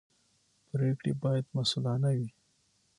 [0.69, 2.29] پرېکړې باید مسوولانه وي